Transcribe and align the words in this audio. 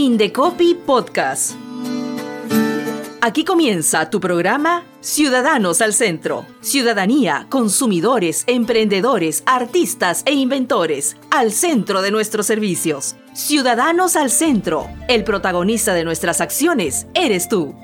Indecopi 0.00 0.74
Podcast. 0.86 1.52
Aquí 3.20 3.44
comienza 3.44 4.08
tu 4.08 4.18
programa 4.18 4.82
Ciudadanos 5.00 5.82
al 5.82 5.92
Centro. 5.92 6.46
Ciudadanía, 6.62 7.44
consumidores, 7.50 8.44
emprendedores, 8.46 9.42
artistas 9.44 10.22
e 10.24 10.32
inventores 10.32 11.18
al 11.30 11.52
centro 11.52 12.00
de 12.00 12.12
nuestros 12.12 12.46
servicios. 12.46 13.14
Ciudadanos 13.34 14.16
al 14.16 14.30
Centro. 14.30 14.88
El 15.06 15.22
protagonista 15.22 15.92
de 15.92 16.04
nuestras 16.04 16.40
acciones 16.40 17.06
eres 17.12 17.50
tú. 17.50 17.74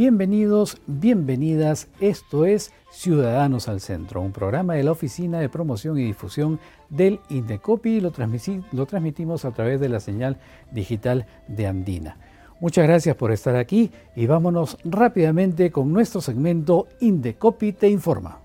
Bienvenidos, 0.00 0.78
bienvenidas. 0.86 1.86
Esto 2.00 2.46
es 2.46 2.72
Ciudadanos 2.90 3.68
al 3.68 3.82
Centro, 3.82 4.22
un 4.22 4.32
programa 4.32 4.72
de 4.72 4.82
la 4.82 4.92
Oficina 4.92 5.40
de 5.40 5.50
Promoción 5.50 5.98
y 5.98 6.04
Difusión 6.04 6.58
del 6.88 7.20
Indecopi 7.28 8.00
lo, 8.00 8.10
lo 8.72 8.86
transmitimos 8.86 9.44
a 9.44 9.50
través 9.50 9.78
de 9.78 9.90
la 9.90 10.00
señal 10.00 10.38
digital 10.72 11.26
de 11.48 11.66
Andina. 11.66 12.16
Muchas 12.60 12.86
gracias 12.86 13.14
por 13.14 13.30
estar 13.30 13.56
aquí 13.56 13.90
y 14.16 14.24
vámonos 14.24 14.78
rápidamente 14.84 15.70
con 15.70 15.92
nuestro 15.92 16.22
segmento 16.22 16.88
Indecopi 17.00 17.74
te 17.74 17.90
informa. 17.90 18.40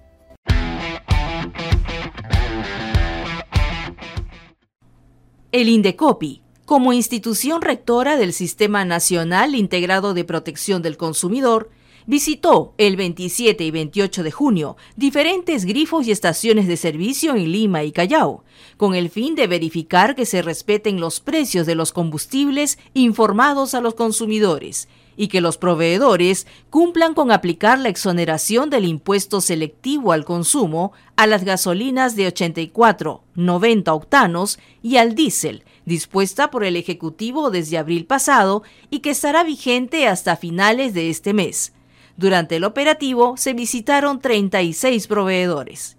El 5.54 5.70
Indecopi 5.70 6.45
como 6.66 6.94
institución 6.94 7.62
rectora 7.62 8.18
del 8.18 8.34
Sistema 8.34 8.86
Nacional 8.86 9.56
Integrado 9.56 10.16
de 10.16 10.24
Protección 10.24 10.82
del 10.82 10.98
Consumidor, 10.98 11.70
visitó 12.08 12.74
el 12.78 12.96
27 12.96 13.64
y 13.64 13.72
28 13.72 14.24
de 14.24 14.32
junio 14.32 14.78
diferentes 14.96 15.66
grifos 15.66 16.08
y 16.08 16.12
estaciones 16.12 16.68
de 16.68 16.78
servicio 16.78 17.36
en 17.36 17.52
Lima 17.52 17.84
y 17.84 17.92
Callao, 17.92 18.44
con 18.78 18.96
el 18.96 19.10
fin 19.10 19.36
de 19.36 19.48
verificar 19.48 20.16
que 20.16 20.26
se 20.26 20.42
respeten 20.42 21.00
los 21.00 21.20
precios 21.20 21.66
de 21.66 21.76
los 21.76 21.92
combustibles 21.94 22.80
informados 22.94 23.76
a 23.76 23.82
los 23.82 23.94
consumidores 23.94 24.88
y 25.18 25.28
que 25.28 25.42
los 25.42 25.58
proveedores 25.58 26.48
cumplan 26.70 27.14
con 27.14 27.32
aplicar 27.32 27.80
la 27.80 27.90
exoneración 27.90 28.70
del 28.70 28.86
impuesto 28.86 29.42
selectivo 29.42 30.12
al 30.12 30.26
consumo 30.26 30.94
a 31.16 31.28
las 31.28 31.44
gasolinas 31.44 32.16
de 32.16 32.28
84, 32.28 33.24
90 33.36 33.94
octanos 33.94 34.60
y 34.82 34.98
al 34.98 35.16
diésel 35.16 35.64
dispuesta 35.86 36.50
por 36.52 36.64
el 36.64 36.76
Ejecutivo 36.76 37.52
desde 37.52 37.78
abril 37.78 38.06
pasado 38.06 38.64
y 38.90 39.00
que 39.00 39.12
estará 39.12 39.44
vigente 39.44 40.08
hasta 40.08 40.36
finales 40.36 40.94
de 40.94 41.10
este 41.10 41.34
mes. 41.34 41.74
Durante 42.18 42.58
el 42.58 42.64
operativo 42.64 43.38
se 43.38 43.54
visitaron 43.54 44.20
36 44.20 45.08
proveedores. 45.08 45.95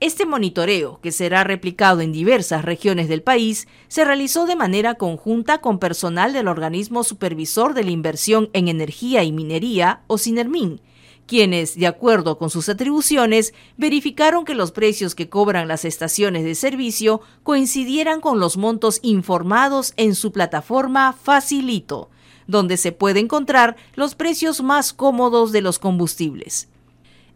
Este 0.00 0.24
monitoreo, 0.24 0.98
que 1.02 1.12
será 1.12 1.44
replicado 1.44 2.00
en 2.00 2.10
diversas 2.10 2.64
regiones 2.64 3.06
del 3.06 3.22
país, 3.22 3.68
se 3.88 4.02
realizó 4.02 4.46
de 4.46 4.56
manera 4.56 4.94
conjunta 4.94 5.60
con 5.60 5.78
personal 5.78 6.32
del 6.32 6.48
organismo 6.48 7.04
supervisor 7.04 7.74
de 7.74 7.84
la 7.84 7.90
inversión 7.90 8.48
en 8.54 8.68
energía 8.68 9.24
y 9.24 9.30
minería, 9.30 10.00
o 10.06 10.16
SINERMIN, 10.16 10.80
quienes, 11.26 11.78
de 11.78 11.86
acuerdo 11.86 12.38
con 12.38 12.48
sus 12.48 12.70
atribuciones, 12.70 13.52
verificaron 13.76 14.46
que 14.46 14.54
los 14.54 14.72
precios 14.72 15.14
que 15.14 15.28
cobran 15.28 15.68
las 15.68 15.84
estaciones 15.84 16.44
de 16.44 16.54
servicio 16.54 17.20
coincidieran 17.42 18.22
con 18.22 18.40
los 18.40 18.56
montos 18.56 19.00
informados 19.02 19.92
en 19.98 20.14
su 20.14 20.32
plataforma 20.32 21.12
Facilito, 21.12 22.08
donde 22.46 22.78
se 22.78 22.92
puede 22.92 23.20
encontrar 23.20 23.76
los 23.96 24.14
precios 24.14 24.62
más 24.62 24.94
cómodos 24.94 25.52
de 25.52 25.60
los 25.60 25.78
combustibles. 25.78 26.69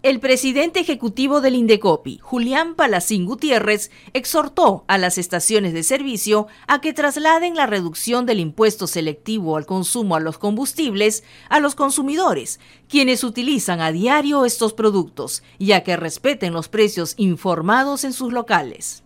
El 0.04 0.20
presidente 0.20 0.80
ejecutivo 0.80 1.40
del 1.40 1.54
Indecopi, 1.54 2.18
Julián 2.18 2.74
Palacín 2.74 3.24
Gutiérrez, 3.24 3.90
exhortó 4.12 4.84
a 4.86 4.98
las 4.98 5.16
estaciones 5.16 5.72
de 5.72 5.82
servicio 5.82 6.46
a 6.66 6.82
que 6.82 6.92
trasladen 6.92 7.54
la 7.54 7.64
reducción 7.64 8.26
del 8.26 8.38
impuesto 8.38 8.86
selectivo 8.86 9.56
al 9.56 9.64
consumo 9.64 10.14
a 10.14 10.20
los 10.20 10.36
combustibles 10.36 11.24
a 11.48 11.58
los 11.58 11.74
consumidores, 11.74 12.60
quienes 12.86 13.24
utilizan 13.24 13.80
a 13.80 13.92
diario 13.92 14.44
estos 14.44 14.74
productos, 14.74 15.42
y 15.56 15.72
a 15.72 15.82
que 15.82 15.96
respeten 15.96 16.52
los 16.52 16.68
precios 16.68 17.14
informados 17.16 18.04
en 18.04 18.12
sus 18.12 18.30
locales. 18.30 19.03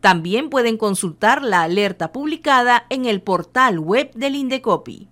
También 0.00 0.48
pueden 0.48 0.78
consultar 0.78 1.42
la 1.42 1.60
alerta 1.60 2.10
publicada 2.10 2.86
en 2.88 3.04
el 3.04 3.20
portal 3.20 3.78
web 3.78 4.10
del 4.14 4.36
Indecopi. 4.36 5.08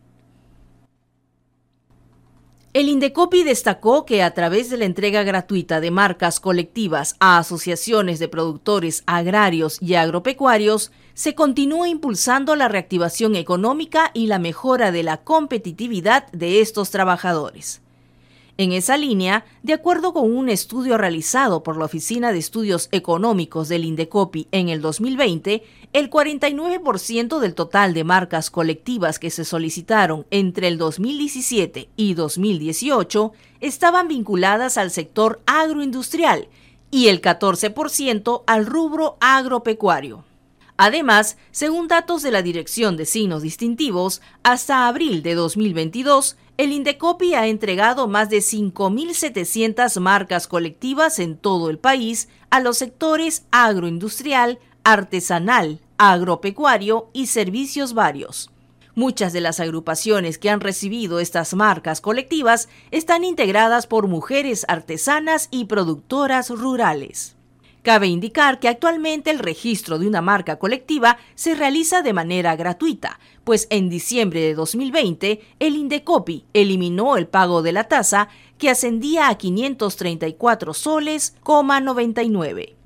El 2.74 2.88
Indecopi 2.88 3.44
destacó 3.44 4.06
que 4.06 4.22
a 4.22 4.32
través 4.32 4.70
de 4.70 4.78
la 4.78 4.86
entrega 4.86 5.24
gratuita 5.24 5.78
de 5.78 5.90
marcas 5.90 6.40
colectivas 6.40 7.16
a 7.20 7.36
asociaciones 7.36 8.18
de 8.18 8.28
productores 8.28 9.02
agrarios 9.04 9.76
y 9.82 9.92
agropecuarios, 9.94 10.90
se 11.12 11.34
continúa 11.34 11.90
impulsando 11.90 12.56
la 12.56 12.68
reactivación 12.68 13.36
económica 13.36 14.10
y 14.14 14.26
la 14.26 14.38
mejora 14.38 14.90
de 14.90 15.02
la 15.02 15.18
competitividad 15.18 16.32
de 16.32 16.62
estos 16.62 16.90
trabajadores. 16.90 17.81
En 18.58 18.72
esa 18.72 18.98
línea, 18.98 19.46
de 19.62 19.72
acuerdo 19.72 20.12
con 20.12 20.30
un 20.30 20.50
estudio 20.50 20.98
realizado 20.98 21.62
por 21.62 21.78
la 21.78 21.86
Oficina 21.86 22.32
de 22.32 22.38
Estudios 22.38 22.88
Económicos 22.92 23.68
del 23.68 23.86
Indecopi 23.86 24.46
en 24.52 24.68
el 24.68 24.82
2020, 24.82 25.62
el 25.94 26.10
49% 26.10 27.38
del 27.38 27.54
total 27.54 27.94
de 27.94 28.04
marcas 28.04 28.50
colectivas 28.50 29.18
que 29.18 29.30
se 29.30 29.46
solicitaron 29.46 30.26
entre 30.30 30.68
el 30.68 30.76
2017 30.76 31.88
y 31.96 32.12
2018 32.12 33.32
estaban 33.60 34.06
vinculadas 34.08 34.76
al 34.76 34.90
sector 34.90 35.40
agroindustrial 35.46 36.48
y 36.90 37.08
el 37.08 37.22
14% 37.22 38.42
al 38.46 38.66
rubro 38.66 39.16
agropecuario. 39.20 40.24
Además, 40.84 41.36
según 41.52 41.86
datos 41.86 42.22
de 42.22 42.32
la 42.32 42.42
Dirección 42.42 42.96
de 42.96 43.06
Signos 43.06 43.42
Distintivos, 43.42 44.20
hasta 44.42 44.88
abril 44.88 45.22
de 45.22 45.36
2022, 45.36 46.36
el 46.56 46.72
Indecopi 46.72 47.34
ha 47.34 47.46
entregado 47.46 48.08
más 48.08 48.30
de 48.30 48.38
5.700 48.38 50.00
marcas 50.00 50.48
colectivas 50.48 51.20
en 51.20 51.36
todo 51.36 51.70
el 51.70 51.78
país 51.78 52.28
a 52.50 52.58
los 52.58 52.78
sectores 52.78 53.46
agroindustrial, 53.52 54.58
artesanal, 54.82 55.78
agropecuario 55.98 57.10
y 57.12 57.26
servicios 57.26 57.94
varios. 57.94 58.50
Muchas 58.96 59.32
de 59.32 59.40
las 59.40 59.60
agrupaciones 59.60 60.36
que 60.36 60.50
han 60.50 60.60
recibido 60.60 61.20
estas 61.20 61.54
marcas 61.54 62.00
colectivas 62.00 62.68
están 62.90 63.22
integradas 63.22 63.86
por 63.86 64.08
mujeres 64.08 64.64
artesanas 64.66 65.46
y 65.52 65.66
productoras 65.66 66.50
rurales. 66.50 67.36
Cabe 67.82 68.06
indicar 68.06 68.60
que 68.60 68.68
actualmente 68.68 69.30
el 69.30 69.40
registro 69.40 69.98
de 69.98 70.06
una 70.06 70.22
marca 70.22 70.56
colectiva 70.60 71.18
se 71.34 71.56
realiza 71.56 72.02
de 72.02 72.12
manera 72.12 72.54
gratuita, 72.54 73.18
pues 73.42 73.66
en 73.70 73.88
diciembre 73.88 74.40
de 74.40 74.54
2020 74.54 75.40
el 75.58 75.76
Indecopi 75.76 76.44
eliminó 76.52 77.16
el 77.16 77.26
pago 77.26 77.60
de 77.60 77.72
la 77.72 77.84
tasa 77.84 78.28
que 78.56 78.70
ascendía 78.70 79.28
a 79.28 79.34
534 79.36 80.74
soles, 80.74 81.34
99. 81.44 82.81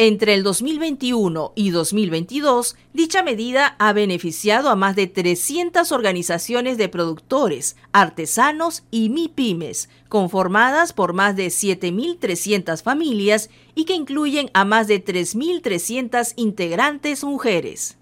Entre 0.00 0.34
el 0.34 0.44
2021 0.44 1.54
y 1.56 1.70
2022, 1.70 2.76
dicha 2.94 3.24
medida 3.24 3.74
ha 3.80 3.92
beneficiado 3.92 4.68
a 4.68 4.76
más 4.76 4.94
de 4.94 5.08
300 5.08 5.90
organizaciones 5.90 6.78
de 6.78 6.88
productores, 6.88 7.76
artesanos 7.90 8.84
y 8.92 9.08
MIPIMES, 9.08 9.88
conformadas 10.08 10.92
por 10.92 11.14
más 11.14 11.34
de 11.34 11.48
7.300 11.48 12.80
familias 12.80 13.50
y 13.74 13.86
que 13.86 13.96
incluyen 13.96 14.50
a 14.54 14.64
más 14.64 14.86
de 14.86 15.04
3.300 15.04 16.34
integrantes 16.36 17.24
mujeres. 17.24 17.98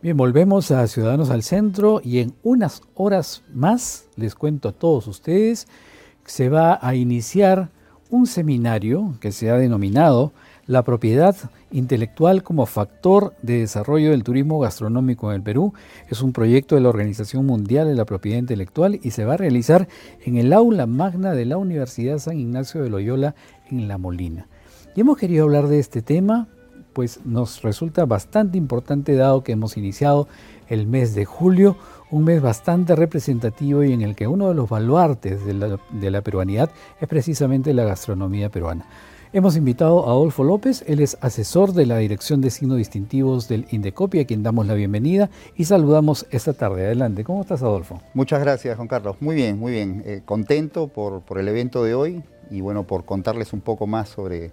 Bien, 0.00 0.16
volvemos 0.16 0.70
a 0.70 0.86
Ciudadanos 0.86 1.28
al 1.28 1.42
Centro 1.42 2.00
y 2.02 2.20
en 2.20 2.32
unas 2.42 2.80
horas 2.94 3.42
más 3.52 4.06
les 4.16 4.34
cuento 4.34 4.70
a 4.70 4.72
todos 4.72 5.06
ustedes 5.06 5.68
se 6.24 6.48
va 6.48 6.78
a 6.80 6.94
iniciar 6.94 7.70
un 8.10 8.26
seminario 8.26 9.14
que 9.20 9.32
se 9.32 9.50
ha 9.50 9.56
denominado 9.56 10.32
La 10.66 10.82
propiedad 10.82 11.34
intelectual 11.72 12.42
como 12.42 12.66
factor 12.66 13.34
de 13.42 13.60
desarrollo 13.60 14.10
del 14.10 14.24
turismo 14.24 14.60
gastronómico 14.60 15.30
en 15.30 15.36
el 15.36 15.42
Perú. 15.42 15.72
Es 16.08 16.22
un 16.22 16.32
proyecto 16.32 16.74
de 16.74 16.80
la 16.80 16.88
Organización 16.88 17.46
Mundial 17.46 17.88
de 17.88 17.94
la 17.94 18.04
Propiedad 18.04 18.38
Intelectual 18.38 19.00
y 19.02 19.10
se 19.10 19.24
va 19.24 19.34
a 19.34 19.36
realizar 19.36 19.88
en 20.24 20.36
el 20.36 20.52
aula 20.52 20.86
magna 20.86 21.32
de 21.32 21.44
la 21.44 21.56
Universidad 21.56 22.18
San 22.18 22.38
Ignacio 22.38 22.82
de 22.82 22.90
Loyola 22.90 23.34
en 23.70 23.88
La 23.88 23.98
Molina. 23.98 24.46
Y 24.94 25.00
hemos 25.00 25.18
querido 25.18 25.44
hablar 25.44 25.68
de 25.68 25.78
este 25.78 26.02
tema, 26.02 26.48
pues 26.92 27.20
nos 27.24 27.62
resulta 27.62 28.04
bastante 28.04 28.58
importante 28.58 29.14
dado 29.14 29.42
que 29.42 29.52
hemos 29.52 29.76
iniciado 29.76 30.28
el 30.68 30.86
mes 30.86 31.14
de 31.14 31.24
julio, 31.24 31.76
un 32.10 32.24
mes 32.24 32.42
bastante 32.42 32.96
representativo 32.96 33.84
y 33.84 33.92
en 33.92 34.02
el 34.02 34.14
que 34.14 34.26
uno 34.26 34.48
de 34.48 34.54
los 34.54 34.68
baluartes 34.68 35.44
de 35.44 35.54
la, 35.54 35.78
de 35.90 36.10
la 36.10 36.22
peruanidad 36.22 36.70
es 37.00 37.08
precisamente 37.08 37.72
la 37.72 37.84
gastronomía 37.84 38.50
peruana. 38.50 38.86
Hemos 39.32 39.56
invitado 39.56 40.08
a 40.08 40.10
Adolfo 40.10 40.42
López, 40.42 40.82
él 40.88 40.98
es 40.98 41.16
asesor 41.20 41.72
de 41.72 41.86
la 41.86 41.98
Dirección 41.98 42.40
de 42.40 42.50
Signos 42.50 42.78
Distintivos 42.78 43.46
del 43.46 43.64
Indecopi, 43.70 44.18
a 44.18 44.24
quien 44.24 44.42
damos 44.42 44.66
la 44.66 44.74
bienvenida 44.74 45.30
y 45.54 45.66
saludamos 45.66 46.26
esta 46.32 46.52
tarde. 46.52 46.86
Adelante, 46.86 47.22
¿cómo 47.22 47.42
estás 47.42 47.62
Adolfo? 47.62 48.00
Muchas 48.12 48.40
gracias 48.40 48.74
Juan 48.74 48.88
Carlos, 48.88 49.16
muy 49.20 49.36
bien, 49.36 49.56
muy 49.56 49.70
bien. 49.70 50.02
Eh, 50.04 50.22
contento 50.24 50.88
por, 50.88 51.20
por 51.20 51.38
el 51.38 51.46
evento 51.46 51.84
de 51.84 51.94
hoy 51.94 52.24
y 52.50 52.60
bueno, 52.60 52.82
por 52.88 53.04
contarles 53.04 53.52
un 53.52 53.60
poco 53.60 53.86
más 53.86 54.08
sobre, 54.08 54.50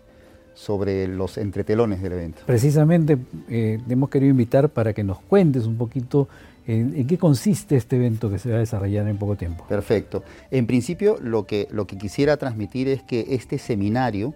sobre 0.54 1.08
los 1.08 1.40
entretelones 1.40 2.00
del 2.04 2.14
evento. 2.14 2.44
Precisamente 2.46 3.18
eh, 3.50 3.80
hemos 3.90 4.12
querido 4.12 4.30
invitar 4.30 4.70
para 4.70 4.94
que 4.94 5.04
nos 5.04 5.20
cuentes 5.22 5.66
un 5.66 5.78
poquito 5.78 6.28
¿En, 6.68 7.08
qué 7.08 7.18
consiste 7.18 7.78
este 7.78 7.96
evento 7.96 8.30
que 8.30 8.40
se 8.40 8.50
va 8.50 8.58
a 8.58 8.60
desarrollar 8.60 9.08
en 9.08 9.18
poco 9.18 9.38
tiempo? 9.38 9.66
Perfecto. 9.68 10.24
En 10.52 10.68
principio, 10.68 11.18
lo 11.22 11.46
que, 11.46 11.68
lo 11.72 11.88
que 11.88 11.98
quisiera 11.98 12.36
transmitir 12.36 12.90
es 12.90 13.02
que 13.02 13.28
este 13.30 13.58
seminario 13.58 14.34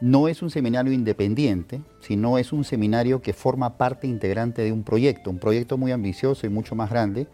no 0.00 0.26
es 0.26 0.42
un 0.42 0.50
seminario 0.50 0.92
independiente, 0.92 1.80
sino 2.00 2.38
es 2.38 2.52
un 2.52 2.64
seminario 2.64 3.22
que 3.22 3.32
forma 3.32 3.76
parte 3.76 4.08
integrante 4.08 4.62
de 4.62 4.72
un 4.72 4.82
proyecto, 4.82 5.30
un 5.30 5.38
proyecto 5.38 5.78
muy 5.78 5.92
ambicioso 5.92 6.44
y 6.44 6.50
mucho 6.50 6.74
más 6.74 6.90
grande, 6.90 7.28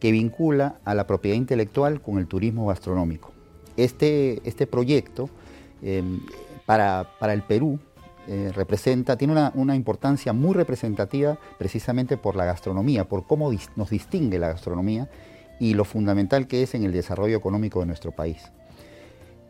que 0.00 0.12
vincula 0.12 0.78
a 0.84 0.94
la 0.94 1.06
propiedad 1.06 1.36
intelectual 1.36 2.00
con 2.00 2.18
el 2.18 2.26
turismo 2.26 2.66
gastronómico. 2.66 3.32
Este, 3.76 4.40
este 4.48 4.66
proyecto, 4.66 5.28
em, 5.82 6.20
para, 6.64 7.10
para 7.20 7.34
el 7.34 7.42
Perú, 7.42 7.78
eh, 8.30 8.52
representa, 8.54 9.16
tiene 9.16 9.50
una, 9.54 9.74
importancia 9.74 10.34
muy 10.34 10.52
representativa 10.52 11.38
precisamente 11.56 12.18
por 12.18 12.36
la 12.36 12.44
gastronomía, 12.44 13.08
por 13.08 13.26
cómo 13.26 13.50
nos 13.74 13.88
distingue 13.88 14.38
la 14.38 14.48
gastronomía 14.48 15.08
y 15.58 15.72
lo 15.72 15.86
fundamental 15.86 16.46
que 16.46 16.62
es 16.62 16.74
en 16.74 16.84
el 16.84 16.92
desarrollo 16.92 17.38
económico 17.38 17.80
de 17.80 17.86
nuestro 17.86 18.12
país. 18.12 18.52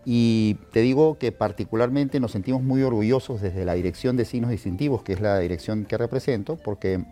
Y 0.05 0.59
te 0.73 0.81
digo 0.81 1.19
que 1.19 1.33
particularmente 1.33 2.21
nos 2.21 2.31
sentimos 2.31 2.63
muy 2.63 2.83
orgullosos 2.83 3.41
desde 3.41 3.65
la 3.65 3.75
Dirección 3.75 4.17
de 4.17 4.25
Signos 4.25 4.51
Distintivos, 4.51 5.03
que 5.03 5.13
es 5.15 5.21
la 5.21 5.41
dirección 5.41 5.85
que 5.85 5.99
represento, 5.99 6.55
porque 6.55 7.05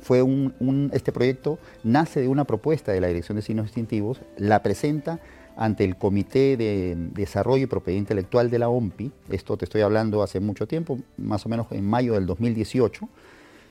fue 0.00 0.22
un, 0.22 0.90
este 0.92 1.10
proyecto 1.10 1.58
nace 1.82 2.20
de 2.20 2.28
una 2.28 2.44
propuesta 2.44 2.92
de 2.92 3.00
la 3.00 3.08
Dirección 3.08 3.34
de 3.34 3.42
Signos 3.42 3.66
Distintivos, 3.66 4.20
la 4.36 4.62
presenta 4.62 5.18
ante 5.56 5.84
el 5.84 5.96
Comité 5.96 6.56
de 6.56 6.94
Desarrollo 6.96 7.64
y 7.64 7.66
Propiedad 7.66 7.98
Intelectual 7.98 8.50
de 8.50 8.58
la 8.58 8.68
OMPI, 8.68 9.12
esto 9.30 9.56
te 9.56 9.64
estoy 9.64 9.82
hablando 9.82 10.22
hace 10.22 10.40
mucho 10.40 10.66
tiempo, 10.66 10.98
más 11.16 11.46
o 11.46 11.48
menos 11.48 11.66
en 11.70 11.84
mayo 11.84 12.14
del 12.14 12.26
2018, 12.26 13.08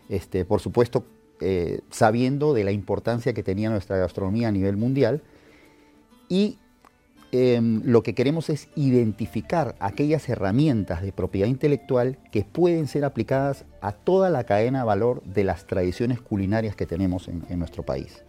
este, 0.09 0.45
por 0.45 0.59
supuesto 0.61 1.05
eh, 1.41 1.81
sabiendo 1.89 2.53
de 2.53 2.63
la 2.63 2.71
importancia 2.71 3.33
que 3.33 3.43
tenía 3.43 3.69
nuestra 3.69 3.97
gastronomía 3.97 4.49
a 4.49 4.51
nivel 4.51 4.77
mundial, 4.77 5.21
y 6.29 6.57
em, 7.31 7.81
lo 7.83 8.01
que 8.01 8.13
queremos 8.15 8.49
es 8.49 8.69
identificar 8.75 9.75
aquellas 9.79 10.29
herramientas 10.29 11.01
de 11.01 11.11
propiedad 11.11 11.47
intelectual 11.47 12.17
que 12.31 12.43
pueden 12.43 12.87
ser 12.87 13.03
aplicadas 13.03 13.65
a 13.81 13.91
toda 13.91 14.29
la 14.29 14.45
cadena 14.45 14.79
de 14.79 14.85
valor 14.85 15.21
de 15.23 15.43
las 15.43 15.67
tradiciones 15.67 16.21
culinarias 16.21 16.75
que 16.75 16.85
tenemos 16.85 17.27
en 17.27 17.59
nuestro 17.59 17.83
país. 17.83 18.23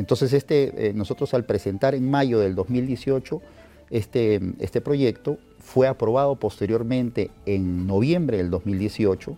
Entonces, 0.00 0.32
este, 0.32 0.88
eh, 0.88 0.92
nosotros 0.94 1.34
al 1.34 1.44
presentar 1.44 1.94
en 1.94 2.10
mayo 2.10 2.38
del 2.38 2.54
2018 2.54 3.42
este, 3.90 4.40
este 4.58 4.80
proyecto, 4.80 5.36
fue 5.58 5.88
aprobado 5.88 6.36
posteriormente 6.36 7.30
en 7.44 7.86
noviembre 7.86 8.38
del 8.38 8.48
2018. 8.48 9.36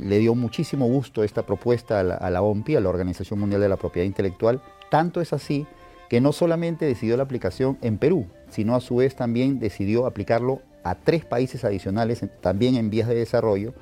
Le 0.00 0.18
dio 0.18 0.34
muchísimo 0.34 0.86
gusto 0.86 1.22
esta 1.22 1.44
propuesta 1.44 2.00
a 2.00 2.02
la, 2.02 2.14
a 2.14 2.30
la 2.30 2.40
OMPI, 2.40 2.76
a 2.76 2.80
la 2.80 2.88
Organización 2.88 3.38
Mundial 3.38 3.60
de 3.60 3.68
la 3.68 3.76
Propiedad 3.76 4.06
Intelectual. 4.06 4.62
Tanto 4.90 5.20
es 5.20 5.34
así 5.34 5.66
que 6.08 6.22
no 6.22 6.32
solamente 6.32 6.86
decidió 6.86 7.18
la 7.18 7.24
aplicación 7.24 7.76
en 7.82 7.98
Perú, 7.98 8.26
sino 8.48 8.74
a 8.74 8.80
su 8.80 8.96
vez 8.96 9.14
también 9.14 9.58
decidió 9.58 10.06
aplicarlo 10.06 10.62
a 10.84 10.94
tres 10.94 11.26
países 11.26 11.66
adicionales, 11.66 12.24
también 12.40 12.76
en 12.76 12.88
vías 12.88 13.08
de 13.08 13.14
desarrollo, 13.14 13.74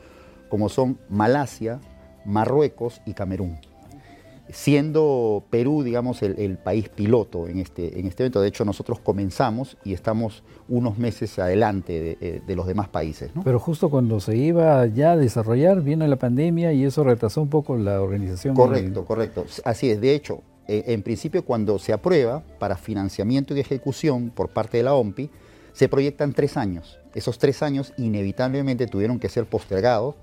como 0.48 0.68
son 0.68 0.98
Malasia, 1.08 1.80
Marruecos 2.24 3.00
y 3.06 3.14
Camerún 3.14 3.60
siendo 4.52 5.44
Perú, 5.50 5.82
digamos, 5.82 6.22
el, 6.22 6.58
país 6.58 6.88
piloto 6.88 7.48
en 7.48 7.58
este, 7.58 7.98
en 7.98 8.06
este 8.06 8.22
evento. 8.22 8.40
De 8.40 8.48
hecho, 8.48 8.64
nosotros 8.64 9.00
comenzamos 9.00 9.78
y 9.84 9.94
estamos 9.94 10.42
unos 10.68 10.98
meses 10.98 11.38
adelante 11.38 12.18
de, 12.20 12.42
eh, 12.46 12.54
los 12.54 12.66
demás 12.66 12.88
países. 12.88 13.30
Pero 13.42 13.58
justo 13.58 13.88
cuando 13.88 14.20
se 14.20 14.36
iba 14.36 14.86
ya 14.86 15.12
a 15.12 15.16
desarrollar, 15.16 15.80
vino 15.82 16.06
la 16.06 16.16
pandemia 16.16 16.72
y 16.72 16.84
eso 16.84 17.02
retrasó 17.02 17.40
un 17.40 17.48
poco 17.48 17.76
la 17.76 18.00
organización. 18.00 18.54
Correcto, 18.54 19.04
correcto. 19.06 19.46
Así 19.64 19.90
es. 19.90 20.00
De 20.00 20.14
hecho, 20.14 20.42
eh, 20.68 20.84
en 20.88 21.02
principio, 21.02 21.44
cuando 21.44 21.78
se 21.78 21.92
aprueba 21.92 22.42
para 22.58 22.76
financiamiento 22.76 23.56
y 23.56 23.60
ejecución 23.60 24.30
por 24.30 24.50
parte 24.50 24.76
de 24.76 24.82
la 24.82 24.94
OMPI, 24.94 25.30
se 25.72 25.88
proyectan 25.88 26.34
tres 26.34 26.58
años. 26.58 26.98
Esos 27.14 27.38
tres 27.38 27.62
años 27.62 27.94
inevitablemente 27.96 28.86
tuvieron 28.86 29.18
que 29.18 29.28
ser 29.28 29.46
postergados 29.46 30.14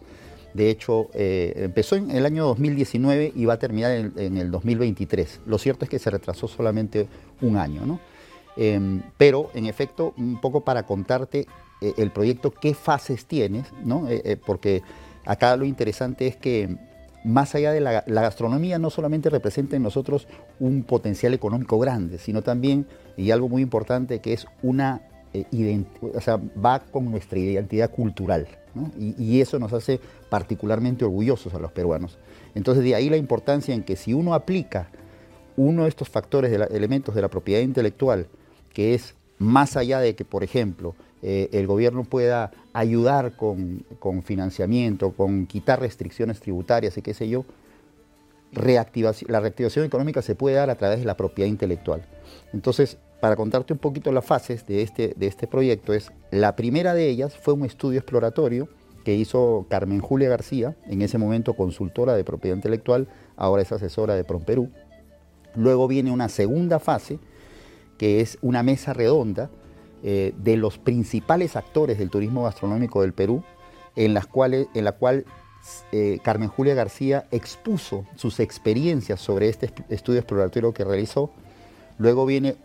de 0.53 0.69
hecho, 0.69 1.09
eh, 1.13 1.53
empezó 1.55 1.95
en 1.95 2.11
el 2.11 2.25
año 2.25 2.45
2019 2.45 3.33
y 3.35 3.45
va 3.45 3.53
a 3.53 3.59
terminar 3.59 3.91
en, 3.91 4.37
el 4.37 4.49
2023. 4.49 5.41
Lo 5.45 5.57
cierto 5.57 5.85
es 5.85 5.91
que 5.91 5.99
se 5.99 6.09
retrasó 6.09 6.47
solamente 6.47 7.07
un 7.41 7.57
año, 7.57 7.85
¿no? 7.85 7.99
Em, 8.57 9.01
pero, 9.17 9.51
en 9.53 9.67
efecto, 9.67 10.13
un 10.17 10.41
poco 10.41 10.61
para 10.61 10.83
contarte 10.83 11.45
eh, 11.81 11.93
el 11.97 12.11
proyecto, 12.11 12.51
qué 12.51 12.73
fases 12.73 13.25
tienes, 13.25 13.67
¿no? 13.85 14.07
Eh, 14.09 14.37
porque 14.43 14.81
acá 15.25 15.55
lo 15.55 15.65
interesante 15.65 16.27
es 16.27 16.35
que 16.35 16.75
más 17.23 17.53
allá 17.53 17.71
de 17.71 17.81
la, 17.81 18.01
gastronomía, 18.07 18.79
no 18.79 18.89
solamente 18.89 19.29
representa 19.29 19.75
en 19.75 19.83
nosotros 19.83 20.27
un 20.59 20.83
potencial 20.83 21.33
económico 21.33 21.77
grande, 21.77 22.17
sino 22.17 22.41
también, 22.41 22.87
y 23.17 23.31
algo 23.31 23.49
muy 23.49 23.61
importante, 23.61 24.19
que 24.19 24.33
es 24.33 24.47
una 24.63 25.01
o 26.01 26.21
sea, 26.21 26.37
va 26.37 26.79
con 26.79 27.11
nuestra 27.11 27.37
identidad 27.37 27.91
cultural. 27.91 28.47
Y, 28.97 29.41
eso 29.41 29.59
nos 29.59 29.73
hace 29.73 29.99
particularmente 30.29 31.05
orgullosos 31.05 31.53
a 31.53 31.59
los 31.59 31.71
peruanos. 31.71 32.17
Entonces 32.55 32.83
de 32.83 32.95
ahí 32.95 33.09
la 33.09 33.17
importancia 33.17 33.73
en 33.73 33.83
que 33.83 33.95
si 33.95 34.13
uno 34.13 34.33
aplica 34.33 34.89
uno 35.57 35.83
de 35.83 35.89
estos 35.89 36.09
factores, 36.09 36.51
de 36.51 36.67
elementos 36.75 37.15
de 37.15 37.21
la 37.21 37.27
propiedad 37.27 37.61
intelectual, 37.61 38.27
que 38.73 38.93
es 38.93 39.15
más 39.39 39.75
allá 39.75 39.99
de 39.99 40.15
que, 40.15 40.25
por 40.25 40.43
ejemplo, 40.43 40.95
eh, 41.21 41.49
el 41.51 41.67
gobierno 41.67 42.03
pueda 42.03 42.51
ayudar 42.73 43.35
con, 43.35 43.83
financiamiento, 44.23 45.11
con 45.11 45.47
quitar 45.47 45.79
restricciones 45.81 46.39
tributarias 46.39 46.97
y 46.97 47.01
qué 47.01 47.13
sé 47.13 47.27
yo, 47.27 47.45
la 48.51 49.39
reactivación 49.39 49.85
económica 49.85 50.21
se 50.21 50.35
puede 50.35 50.55
dar 50.55 50.69
a 50.69 50.75
través 50.75 50.99
de 50.99 51.05
la 51.05 51.17
propiedad 51.17 51.49
intelectual. 51.49 52.03
Entonces, 52.53 52.97
para 53.19 53.35
contarte 53.35 53.73
un 53.73 53.79
poquito 53.79 54.11
las 54.11 54.25
fases 54.25 54.65
de 54.65 54.81
este, 54.81 55.13
de 55.15 55.27
este 55.27 55.47
proyecto, 55.47 55.93
es 55.93 56.11
la 56.31 56.55
primera 56.55 56.93
de 56.93 57.09
ellas 57.09 57.35
fue 57.37 57.53
un 57.53 57.65
estudio 57.65 57.99
exploratorio 57.99 58.69
que 59.03 59.15
hizo 59.15 59.65
Carmen 59.69 59.99
Julia 59.99 60.29
García, 60.29 60.75
en 60.87 61.01
ese 61.01 61.17
momento 61.17 61.55
consultora 61.55 62.15
de 62.15 62.23
propiedad 62.23 62.55
intelectual, 62.55 63.07
ahora 63.35 63.61
es 63.61 63.71
asesora 63.71 64.15
de 64.15 64.23
Promperú. 64.23 64.69
Luego 65.55 65.87
viene 65.87 66.11
una 66.11 66.29
segunda 66.29 66.79
fase, 66.79 67.19
que 67.97 68.21
es 68.21 68.37
una 68.41 68.63
mesa 68.63 68.93
redonda 68.93 69.49
eh, 70.03 70.33
de 70.37 70.57
los 70.57 70.77
principales 70.77 71.55
actores 71.55 71.97
del 71.97 72.09
turismo 72.09 72.43
gastronómico 72.43 73.01
del 73.01 73.13
Perú, 73.13 73.43
en, 73.95 74.13
las 74.13 74.27
cuales, 74.27 74.67
en 74.73 74.85
la 74.85 74.93
cual 74.93 75.25
eh, 75.91 76.19
Carmen 76.23 76.49
Julia 76.49 76.73
García 76.73 77.27
expuso 77.31 78.05
sus 78.15 78.39
experiencias 78.39 79.19
sobre 79.19 79.49
este 79.49 79.73
estudio 79.89 80.19
exploratorio 80.19 80.73
que 80.73 80.85
realizó. 80.85 81.31
Luego 81.97 82.25
viene 82.25 82.55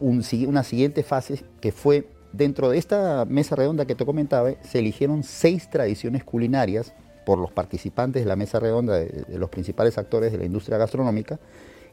una 0.00 0.62
siguiente 0.64 1.02
fase 1.02 1.44
que 1.60 1.72
fue 1.72 2.08
dentro 2.32 2.70
de 2.70 2.78
esta 2.78 3.24
mesa 3.26 3.56
redonda 3.56 3.84
que 3.84 3.94
te 3.94 4.06
comentaba, 4.06 4.52
se 4.62 4.78
eligieron 4.78 5.22
seis 5.22 5.68
tradiciones 5.70 6.24
culinarias 6.24 6.92
por 7.26 7.38
los 7.38 7.50
participantes 7.50 8.22
de 8.22 8.28
la 8.28 8.36
mesa 8.36 8.60
redonda 8.60 8.98
de, 8.98 9.24
los 9.38 9.50
principales 9.50 9.98
actores 9.98 10.32
de 10.32 10.38
la 10.38 10.44
industria 10.44 10.78
gastronómica, 10.78 11.38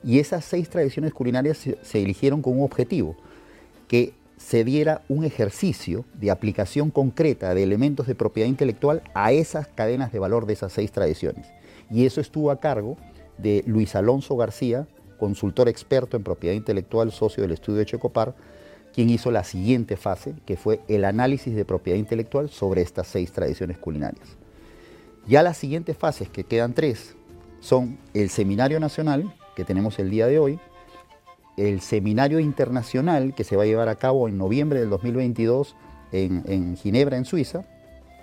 y 0.04 0.20
esas 0.20 0.46
seis 0.46 0.70
tradiciones 0.70 1.14
culinarias 1.14 1.58
se, 1.58 2.02
eligieron 2.02 2.42
con 2.42 2.58
un 2.58 2.64
objetivo, 2.64 3.16
que 3.88 4.14
se 4.38 4.64
diera 4.64 5.02
un 5.10 5.24
ejercicio 5.24 6.06
de 6.14 6.30
aplicación 6.30 6.92
concreta 6.92 7.56
de 7.56 7.64
elementos 7.64 8.06
de 8.06 8.14
propiedad 8.14 8.48
intelectual 8.48 9.02
a 9.16 9.32
esas 9.32 9.68
cadenas 9.68 10.12
de 10.12 10.20
valor 10.20 10.46
de 10.46 10.54
esas 10.54 10.72
seis 10.72 10.92
tradiciones. 10.92 11.48
Y 11.90 12.06
eso 12.06 12.22
estuvo 12.22 12.52
a 12.52 12.60
cargo 12.60 12.98
de 13.40 13.64
Luis 13.66 13.96
Alonso 13.96 14.36
García, 14.36 14.88
consultor 15.18 15.68
experto 15.70 16.18
en 16.18 16.24
propiedad 16.24 16.56
intelectual, 16.56 17.12
socio 17.12 17.44
del 17.44 17.52
estudio 17.52 17.80
de 17.80 17.86
Checopar, 17.86 18.36
quien 18.94 19.10
hizo 19.10 19.32
la 19.32 19.44
siguiente 19.44 19.98
fase, 19.98 20.34
que 20.46 20.58
fue 20.58 20.80
el 20.88 21.06
análisis 21.06 21.56
de 21.56 21.66
propiedad 21.66 22.00
intelectual 22.00 22.50
sobre 22.50 22.82
estas 22.82 23.08
seis 23.08 23.32
tradiciones 23.32 23.78
culinarias. 23.78 24.28
Ya 25.28 25.44
las 25.44 25.58
siguientes 25.58 25.98
fases, 25.98 26.30
que 26.30 26.44
quedan 26.44 26.74
tres, 26.74 27.16
son 27.60 27.98
el 28.14 28.30
Seminario 28.30 28.80
Nacional, 28.80 29.34
que 29.56 29.66
tenemos 29.66 30.00
el 30.00 30.10
día 30.10 30.28
de 30.28 30.40
hoy, 30.40 30.60
el 31.58 31.82
Seminario 31.82 32.40
Internacional, 32.40 33.34
que 33.36 33.44
se 33.44 33.56
va 33.56 33.64
a 33.64 33.66
llevar 33.66 33.90
a 33.90 33.96
cabo 33.96 34.28
en 34.28 34.38
noviembre 34.38 34.80
del 34.80 34.90
2022 34.90 35.76
en, 36.12 36.44
en 36.48 36.78
Ginebra, 36.78 37.18
en 37.18 37.26
Suiza, 37.26 37.66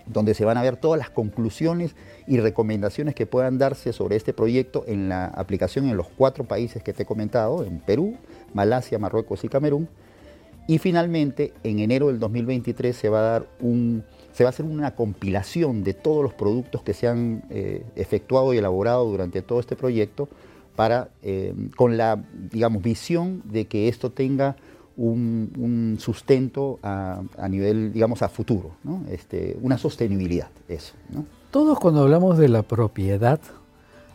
donde 0.07 0.35
se 0.35 0.45
van 0.45 0.57
a 0.57 0.63
ver 0.63 0.77
todas 0.77 0.99
las 0.99 1.11
conclusiones 1.11 1.95
y 2.27 2.39
recomendaciones 2.39 3.15
que 3.15 3.27
puedan 3.27 3.59
darse 3.59 3.93
sobre 3.93 4.17
este 4.17 4.33
proyecto 4.33 4.85
en 4.87 5.09
la 5.09 5.27
aplicación 5.27 5.89
en 5.89 5.97
los 5.97 6.09
cuatro 6.09 6.45
países 6.45 6.83
que 6.83 6.93
te 6.93 7.05
he 7.05 7.07
comentado, 7.07 7.65
en 7.65 7.79
Perú, 7.81 8.17
Malasia, 8.53 8.99
Marruecos 8.99 9.45
y 9.45 9.49
Camerún, 9.49 9.89
y 10.67 10.79
finalmente, 10.79 11.53
en 11.63 11.79
enero 11.79 12.07
del 12.07 12.19
2023 12.19 12.97
se 12.97 13.09
va 13.11 13.19
a, 13.19 13.23
dar 13.23 13.47
un, 13.61 14.03
se 14.33 14.45
va 14.45 14.49
a 14.49 14.51
hacer 14.51 14.65
una 14.65 14.95
compilación 14.95 15.85
de 15.85 15.93
todos 15.93 16.23
los 16.23 16.33
productos 16.33 16.83
que 16.83 16.95
se 16.95 17.07
han 17.07 17.45
eh, 17.51 17.85
efectuado 17.97 18.55
y 18.55 18.59
elaborado 18.59 19.05
durante 19.05 19.43
todo 19.43 19.61
este 19.61 19.77
proyecto 19.77 20.29
para, 20.75 21.11
eh, 21.23 21.55
con 21.77 21.99
la 21.99 22.25
digamos, 22.51 22.83
visión 22.83 23.43
de 23.45 23.67
que 23.67 23.89
esto 23.89 24.11
tenga 24.11 24.57
un, 24.97 25.97
sustento 25.99 26.79
a, 26.83 27.23
nivel, 27.49 27.93
digamos, 27.93 28.23
a 28.23 28.29
futuro, 28.29 28.73
este, 29.11 29.57
una 29.63 29.79
sostenibilidad, 29.79 30.51
eso. 30.69 30.95
Todos 31.51 31.79
cuando 31.79 32.03
hablamos 32.03 32.39
de 32.39 32.49
la 32.49 32.63
propiedad 32.63 33.41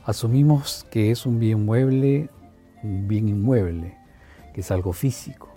asumimos 0.06 0.86
que 0.90 1.12
es 1.12 1.26
un 1.26 1.40
bien 1.40 1.66
mueble, 1.66 2.30
un 2.84 3.08
bien 3.08 3.30
inmueble, 3.30 3.96
que 4.54 4.62
es 4.62 4.72
algo 4.72 4.94
físico. 4.94 5.50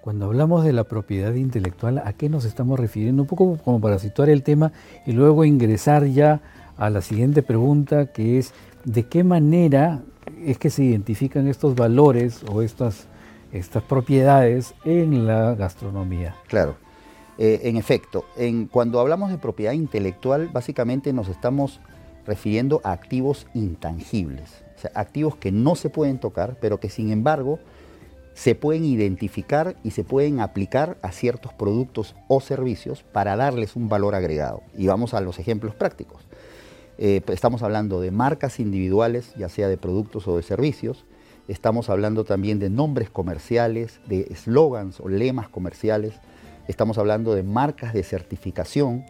Cuando 0.00 0.26
hablamos 0.26 0.64
de 0.64 0.72
la 0.72 0.84
propiedad 0.84 1.34
intelectual, 1.34 1.98
¿a 1.98 2.12
qué 2.14 2.28
nos 2.28 2.44
estamos 2.44 2.80
refiriendo? 2.80 3.22
Un 3.22 3.28
poco 3.28 3.58
como 3.58 3.80
para 3.80 3.98
situar 3.98 4.30
el 4.30 4.42
tema 4.42 4.72
y 5.06 5.12
luego 5.12 5.44
ingresar 5.44 6.06
ya 6.06 6.40
a 6.78 6.88
la 6.88 7.02
siguiente 7.02 7.42
pregunta, 7.42 8.06
que 8.06 8.38
es 8.38 8.54
¿de 8.84 9.06
qué 9.06 9.24
manera 9.24 10.02
es 10.44 10.58
que 10.58 10.70
se 10.70 10.84
identifican 10.84 11.48
estos 11.48 11.74
valores 11.74 12.42
o 12.50 12.62
estas, 12.62 13.06
estas 13.52 13.82
propiedades 13.82 14.74
en 14.84 15.26
la 15.26 15.54
gastronomía? 15.54 16.34
Claro. 16.46 16.76
Eh, 17.38 17.60
en 17.64 17.76
efecto, 17.76 18.24
cuando 18.70 18.98
hablamos 18.98 19.30
de 19.30 19.38
propiedad 19.38 19.72
intelectual, 19.72 20.48
básicamente 20.48 21.12
nos 21.12 21.28
estamos 21.28 21.80
refiriendo 22.26 22.80
a 22.82 22.92
activos 22.92 23.46
intangibles, 23.54 24.64
activos 24.94 25.36
que 25.36 25.52
no 25.52 25.76
se 25.76 25.88
pueden 25.88 26.18
tocar, 26.18 26.58
pero 26.60 26.80
que 26.80 26.90
sin 26.90 27.10
embargo 27.10 27.60
se 28.34 28.54
pueden 28.54 28.84
identificar 28.84 29.76
y 29.82 29.90
se 29.90 30.04
pueden 30.04 30.40
aplicar 30.40 30.96
a 31.02 31.10
ciertos 31.10 31.52
productos 31.52 32.14
o 32.28 32.40
servicios 32.40 33.02
para 33.02 33.34
darles 33.34 33.74
un 33.74 33.88
valor 33.88 34.14
agregado. 34.14 34.62
Y 34.76 34.86
vamos 34.86 35.14
a 35.14 35.20
los 35.20 35.40
ejemplos 35.40 35.74
prácticos. 35.74 36.22
Eh, 36.98 37.20
pues, 37.24 37.34
estamos 37.34 37.62
hablando 37.64 38.00
de 38.00 38.10
marcas 38.10 38.60
individuales, 38.60 39.32
ya 39.36 39.48
sea 39.48 39.68
de 39.68 39.76
productos 39.76 40.28
o 40.28 40.36
de 40.36 40.42
servicios. 40.42 41.04
Estamos 41.48 41.88
hablando 41.88 42.24
también 42.24 42.58
de 42.58 42.68
nombres 42.68 43.08
comerciales, 43.08 44.00
de 44.06 44.28
eslogans 44.30 45.00
o 45.00 45.08
lemas 45.08 45.48
comerciales. 45.48 46.20
Estamos 46.68 46.98
hablando 46.98 47.34
de 47.34 47.42
marcas 47.42 47.94
de 47.94 48.02
certificación 48.02 49.06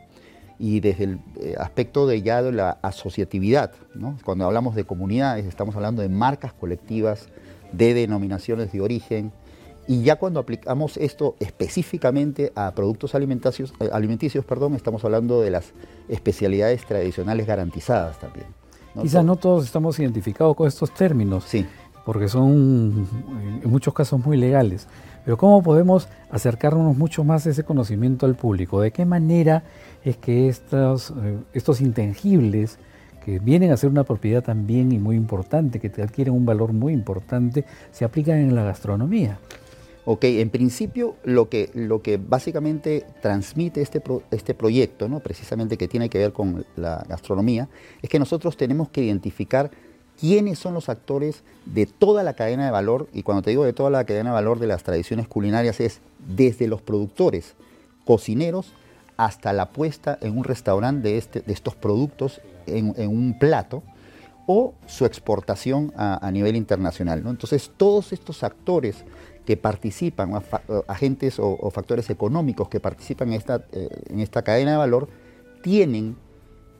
y 0.57 0.78
desde 0.78 1.04
el 1.04 1.21
eh, 1.40 1.57
aspecto 1.59 2.07
de 2.07 2.23
ya 2.23 2.40
de 2.40 2.52
la 2.52 2.78
asociatividad. 2.83 3.73
Cuando 4.25 4.45
hablamos 4.45 4.76
de 4.76 4.85
comunidades, 4.85 5.47
estamos 5.47 5.75
hablando 5.75 6.00
de 6.00 6.09
marcas 6.09 6.52
colectivas, 6.52 7.28
de 7.73 7.92
denominaciones 7.92 8.71
de 8.71 8.80
origen. 8.83 9.33
Y 9.88 10.02
ya 10.02 10.14
cuando 10.14 10.38
aplicamos 10.38 10.97
esto 10.97 11.35
específicamente 11.40 12.52
a 12.54 12.73
productos 12.73 13.16
alimenticios, 13.16 13.75
eh, 13.80 13.88
alimenticios 13.92 14.45
perdón, 14.45 14.75
estamos 14.75 15.04
hablando 15.04 15.40
de 15.40 15.50
las 15.50 15.73
especialidades 16.09 16.87
tradicionales 16.87 17.49
garantizadas 17.49 18.21
también. 18.21 18.47
¿no? 18.95 19.02
Quizás 19.02 19.25
no 19.25 19.35
todos 19.35 19.64
estamos 19.64 19.99
identificados 19.99 20.54
con 20.54 20.68
estos 20.68 20.95
términos, 20.95 21.42
sí. 21.45 21.66
Porque 22.09 22.27
son 22.27 23.07
en 23.62 23.71
muchos 23.71 23.93
casos 23.93 24.25
muy 24.25 24.38
legales. 24.38 24.87
Pero 25.27 25.37
¿cómo 25.37 25.62
podemos 25.62 26.09
acercarnos 26.31 26.97
mucho 26.97 27.23
más 27.23 27.47
a 27.47 27.50
ese 27.50 27.65
conocimiento 27.65 28.25
al 28.25 28.35
público? 28.35 28.81
¿De 28.81 28.93
qué 28.93 29.05
manera 29.05 29.62
es 30.03 30.17
que 30.17 30.49
estos, 30.49 31.11
eh, 31.11 31.37
estos 31.53 31.83
intangibles 31.83 32.79
que 33.23 33.41
vienen 33.41 33.73
a 33.73 33.77
ser 33.77 33.91
una 33.91 34.05
propiedad 34.05 34.43
también 34.43 34.91
y 34.91 34.99
muy 34.99 35.17
importante, 35.17 35.81
que 35.81 35.88
adquieren 36.00 36.33
un 36.33 36.47
valor 36.47 36.73
muy 36.73 36.95
importante, 36.95 37.67
se 37.93 38.07
aplican 38.07 38.38
en 38.38 38.55
la 38.55 38.65
gastronomía. 38.65 39.38
Ok, 40.07 40.25
en 40.25 40.49
principio 40.49 41.17
lo 41.25 41.50
que, 41.50 41.69
lo 41.75 42.00
que 42.00 42.17
básicamente 42.17 43.05
transmite 43.21 43.83
este, 43.83 44.03
este 44.31 44.55
proyecto, 44.55 45.11
¿no? 45.11 45.21
precisamente 45.21 45.77
que 45.77 45.88
tiene 45.88 46.09
que 46.09 46.17
ver 46.17 46.33
con 46.33 46.65
la 46.75 47.05
gastronomía, 47.07 47.69
es 48.00 48.09
que 48.09 48.19
nosotros 48.19 48.57
tenemos 48.57 48.88
que 48.88 49.03
identificar 49.03 49.71
quiénes 50.19 50.59
son 50.59 50.75
los 50.75 50.89
actores 50.89 51.43
de 51.65 51.87
toda 51.87 52.23
la 52.23 52.35
cadena 52.35 52.65
de 52.65 52.71
valor, 52.71 53.09
y 53.13 53.23
cuando 53.23 53.43
te 53.43 53.51
digo 53.51 53.65
de 53.65 53.73
toda 53.73 53.91
la 53.91 54.05
cadena 54.05 54.31
de 54.31 54.35
valor 54.35 54.59
de 54.59 54.67
las 54.67 54.83
tradiciones 54.83 55.29
culinarias 55.29 55.81
es 55.81 56.01
desde 56.19 56.67
los 56.67 56.83
productores, 56.83 57.55
cocineros, 58.05 58.73
hasta 59.17 59.53
la 59.53 59.71
puesta 59.71 60.19
en 60.21 60.39
un 60.39 60.45
restaurante 60.45 61.09
de, 61.09 61.19
este, 61.19 61.41
de 61.41 61.53
estos 61.53 61.75
productos 61.75 62.41
en, 62.67 62.95
un 62.97 63.37
plato 63.39 63.83
o 64.47 64.75
su 64.87 65.05
exportación 65.05 65.93
a, 65.97 66.31
nivel 66.31 66.57
internacional. 66.57 67.23
Entonces, 67.27 67.71
todos 67.77 68.13
estos 68.13 68.45
actores 68.45 69.05
que 69.45 69.57
participan, 69.57 70.33
agentes 70.87 71.39
o, 71.39 71.71
factores 71.71 72.11
económicos 72.11 72.69
que 72.69 72.81
participan 72.81 73.29
en 73.29 73.35
esta, 73.35 73.65
eh, 73.73 73.89
en 74.09 74.21
esta 74.21 74.43
cadena 74.43 74.73
de 74.73 74.77
valor, 74.79 75.09
tienen 75.63 76.17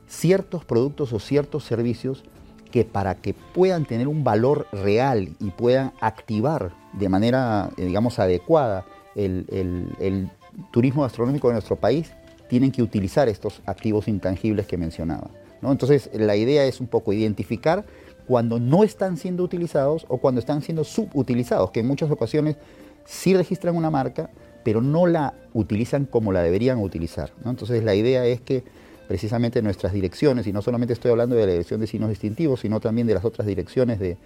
ciertos 0.07 0.65
productos 0.65 1.13
o 1.13 1.19
ciertos 1.19 1.65
servicios 1.65 2.23
que 2.71 2.85
para 2.85 3.15
que 3.15 3.33
puedan 3.33 3.85
tener 3.85 4.07
un 4.07 4.23
valor 4.23 4.67
real 4.71 5.29
y 5.39 5.49
puedan 5.51 5.91
activar 6.01 6.71
de 6.93 7.09
manera, 7.09 7.69
eh, 7.77 7.85
digamos, 7.85 8.19
adecuada 8.19 8.85
el, 9.15 9.45
el 9.49 10.29
turismo 10.71 11.03
gastronómico 11.03 11.47
de 11.47 11.53
nuestro 11.53 11.75
país, 11.75 12.11
tienen 12.47 12.71
que 12.71 12.81
utilizar 12.81 13.29
estos 13.29 13.61
activos 13.65 14.07
intangibles 14.07 14.65
que 14.65 14.77
mencionaba. 14.77 15.29
Entonces, 15.61 16.09
la 16.13 16.35
idea 16.35 16.65
es 16.65 16.79
un 16.79 16.87
poco 16.87 17.13
identificar 17.13 17.85
cuando 18.27 18.59
no 18.59 18.83
están 18.83 19.17
siendo 19.17 19.43
utilizados 19.43 20.05
o 20.07 20.17
cuando 20.17 20.39
están 20.39 20.61
siendo 20.61 20.83
subutilizados, 20.83 21.71
que 21.71 21.81
en 21.81 21.87
muchas 21.87 22.11
ocasiones 22.11 22.57
sí 23.05 23.35
registran 23.35 23.75
una 23.75 23.89
marca, 23.89 24.29
pero 24.63 24.81
no 24.81 25.07
la 25.07 25.33
utilizan 25.53 26.05
como 26.05 26.31
la 26.31 26.41
deberían 26.41 26.79
utilizar. 26.79 27.31
Entonces, 27.45 27.83
la 27.83 27.95
idea 27.95 28.25
es 28.25 28.41
que 28.41 28.63
precisamente 29.09 29.63
nuestras 29.63 29.91
direcciones, 29.91 30.45
y 30.45 30.53
no 30.53 30.61
solamente 30.61 30.93
estoy 30.93 31.09
hablando 31.09 31.35
de 31.35 31.43
la 31.43 31.51
dirección 31.53 31.79
de 31.79 31.87
signos 31.87 32.11
distintivos, 32.11 32.59
sino 32.59 32.79
también 32.79 33.07
de 33.07 33.15
las 33.15 33.25
otras 33.25 33.47
direcciones 33.47 33.97
de, 33.97 34.17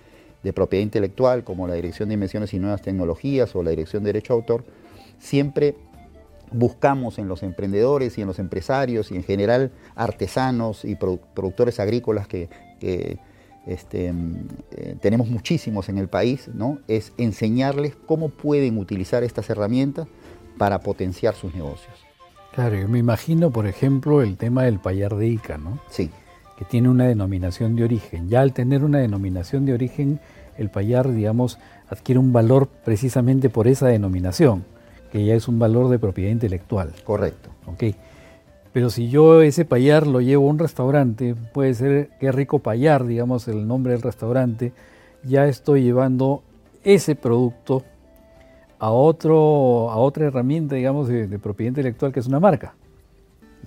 propiedad 0.54 0.84
intelectual, 0.84 1.46
como 1.46 1.70
la 1.70 1.76
dirección 1.76 2.10
de 2.10 2.16
invenciones 2.16 2.54
y 2.54 2.60
nuevas 2.60 2.82
tecnologías 2.82 3.56
o 3.56 3.64
la 3.64 3.70
dirección 3.70 4.04
de 4.04 4.10
derecho 4.10 4.34
autor, 4.34 4.66
siempre 5.20 5.78
buscamos 6.52 7.18
en 7.18 7.30
los 7.30 7.44
emprendedores 7.44 8.18
y 8.18 8.22
en 8.24 8.28
los 8.28 8.40
empresarios 8.40 9.10
y 9.14 9.16
en 9.16 9.24
general 9.24 9.72
artesanos 9.96 10.84
y 10.84 10.96
productores 10.96 11.80
agrícolas 11.80 12.28
que, 12.28 12.50
este, 13.66 14.14
eh, 14.72 14.98
tenemos 15.00 15.30
muchísimos 15.30 15.88
en 15.88 15.98
el 15.98 16.10
país, 16.10 16.50
¿no? 16.54 16.80
es 16.90 17.14
enseñarles 17.18 17.96
cómo 18.06 18.28
pueden 18.28 18.78
utilizar 18.78 19.24
estas 19.24 19.50
herramientas 19.50 20.10
para 20.58 20.80
potenciar 20.82 21.36
sus 21.36 21.56
negocios. 21.56 22.13
Claro, 22.54 22.76
yo 22.76 22.88
me 22.88 23.00
imagino, 23.00 23.50
por 23.50 23.66
ejemplo, 23.66 24.22
el 24.22 24.38
tema 24.38 24.64
del 24.64 24.80
payar 24.80 25.16
de 25.16 25.28
Ica, 25.28 25.58
¿no? 25.58 25.80
Sí. 25.90 26.12
Que 26.58 26.66
tiene 26.66 26.90
una 26.90 27.06
denominación 27.06 27.76
de 27.76 27.84
origen. 27.84 28.30
Ya 28.30 28.42
al 28.42 28.54
tener 28.54 28.84
una 28.84 29.00
denominación 29.00 29.66
de 29.66 29.74
origen, 29.74 30.20
el 30.58 30.70
payar, 30.70 31.12
digamos, 31.12 31.58
adquiere 31.90 32.20
un 32.20 32.32
valor 32.32 32.68
precisamente 32.68 33.50
por 33.50 33.68
esa 33.68 33.88
denominación 33.88 34.66
que 35.12 35.24
ya 35.24 35.36
es 35.36 35.48
un 35.48 35.60
valor 35.60 35.90
de 35.90 36.00
propiedad 36.00 36.32
intelectual. 36.32 36.92
Correcto. 37.04 37.50
Ok. 37.68 37.96
Pero 38.74 38.90
si 38.90 39.10
yo 39.10 39.44
ese 39.44 39.64
payar 39.64 40.08
lo 40.08 40.22
llevo 40.22 40.48
a 40.48 40.50
un 40.50 40.58
restaurante, 40.58 41.36
puede 41.54 41.76
ser 41.76 42.10
qué 42.20 42.32
rico 42.32 42.58
payar, 42.58 43.06
digamos 43.06 43.48
el 43.48 43.68
nombre 43.68 43.94
del 43.94 44.02
restaurante, 44.02 44.74
ya 45.24 45.48
estoy 45.48 45.84
llevando 45.84 46.42
ese 46.84 47.16
producto 47.16 47.84
a, 48.80 48.92
otro, 48.92 49.90
a 49.90 49.98
otra 49.98 50.26
herramienta, 50.26 50.76
digamos, 50.76 51.08
de, 51.08 51.40
propiedad 51.40 51.70
intelectual 51.70 52.12
que 52.12 52.20
es 52.20 52.28
una 52.28 52.40
marca. 52.40 52.74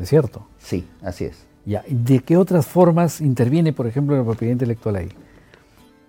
¿Es 0.01 0.09
cierto? 0.09 0.47
Sí, 0.59 0.87
así 1.03 1.25
es. 1.25 1.47
Ya. 1.65 1.83
¿De 1.89 2.21
qué 2.21 2.37
otras 2.37 2.67
formas 2.67 3.21
interviene, 3.21 3.73
por 3.73 3.87
ejemplo, 3.87 4.17
la 4.17 4.25
propiedad 4.25 4.53
intelectual 4.53 4.97
ahí? 4.97 5.09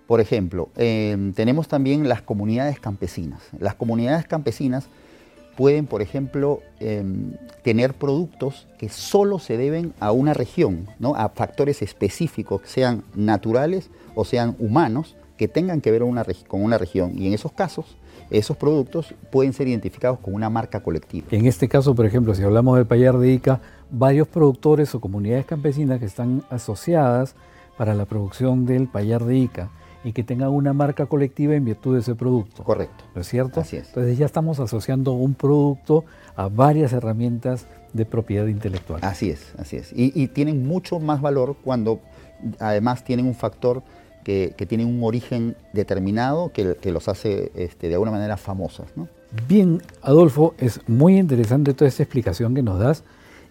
Por 0.06 0.20
ejemplo, 0.20 0.68
eh, 0.76 1.32
tenemos 1.34 1.68
también 1.68 2.08
las 2.08 2.22
comunidades 2.22 2.80
campesinas. 2.80 3.42
Las 3.58 3.74
comunidades 3.74 4.26
campesinas 4.26 4.88
pueden, 5.58 5.86
por 5.86 6.02
ejemplo, 6.02 6.60
em, 6.78 7.32
tener 7.64 7.92
productos 7.92 8.68
que 8.78 8.88
solo 8.88 9.40
se 9.40 9.56
deben 9.56 9.92
a 9.98 10.12
una 10.12 10.32
región, 10.32 10.86
¿no? 11.00 11.16
a 11.16 11.30
factores 11.30 11.82
específicos, 11.82 12.62
sean 12.64 13.02
naturales 13.16 13.90
o 14.14 14.24
sean 14.24 14.54
humanos, 14.60 15.16
que 15.38 15.48
tengan 15.48 15.80
que 15.80 15.90
ver 15.90 16.02
con 16.46 16.62
una 16.62 16.78
región. 16.78 17.12
Y 17.16 17.28
en 17.28 17.32
esos 17.32 17.52
casos, 17.52 17.96
esos 18.30 18.56
productos 18.56 19.14
pueden 19.30 19.54
ser 19.54 19.68
identificados 19.68 20.18
con 20.18 20.34
una 20.34 20.50
marca 20.50 20.80
colectiva. 20.82 21.28
En 21.30 21.46
este 21.46 21.68
caso, 21.68 21.94
por 21.94 22.04
ejemplo, 22.04 22.34
si 22.34 22.42
hablamos 22.42 22.76
del 22.76 22.86
payar 22.86 23.16
de 23.16 23.30
Ica, 23.30 23.60
varios 23.90 24.28
productores 24.28 24.94
o 24.94 25.00
comunidades 25.00 25.46
campesinas 25.46 25.98
que 25.98 26.04
están 26.04 26.42
asociadas 26.50 27.34
para 27.78 27.94
la 27.94 28.04
producción 28.04 28.66
del 28.66 28.88
payar 28.88 29.24
de 29.24 29.36
Ica 29.36 29.70
y 30.04 30.12
que 30.12 30.22
tengan 30.22 30.50
una 30.50 30.72
marca 30.72 31.06
colectiva 31.06 31.54
en 31.54 31.64
virtud 31.64 31.94
de 31.94 32.00
ese 32.00 32.14
producto. 32.14 32.64
Correcto. 32.64 33.04
¿No 33.14 33.20
es 33.20 33.28
cierto? 33.28 33.60
Así 33.60 33.76
es. 33.76 33.88
Entonces 33.88 34.18
ya 34.18 34.26
estamos 34.26 34.60
asociando 34.60 35.12
un 35.12 35.34
producto 35.34 36.04
a 36.36 36.48
varias 36.48 36.92
herramientas 36.92 37.66
de 37.92 38.04
propiedad 38.04 38.46
intelectual. 38.46 39.00
Así 39.02 39.30
es, 39.30 39.54
así 39.58 39.76
es. 39.76 39.92
Y, 39.94 40.28
tienen 40.28 40.66
mucho 40.66 40.98
más 40.98 41.20
valor 41.20 41.56
cuando 41.64 42.00
además 42.60 43.04
tienen 43.04 43.26
un 43.26 43.34
factor 43.34 43.82
que, 44.28 44.52
que 44.54 44.66
tiene 44.66 44.84
un 44.84 45.02
origen 45.02 45.56
determinado 45.72 46.52
que, 46.52 46.76
que 46.76 46.92
los 46.92 47.08
hace 47.08 47.50
este, 47.54 47.88
de 47.88 47.94
alguna 47.94 48.10
manera 48.10 48.36
famosas. 48.36 48.86
¿no? 48.94 49.08
Bien, 49.48 49.80
Adolfo, 50.02 50.54
es 50.58 50.82
muy 50.86 51.16
interesante 51.16 51.72
toda 51.72 51.88
esta 51.88 52.02
explicación 52.02 52.54
que 52.54 52.62
nos 52.62 52.78
das. 52.78 53.04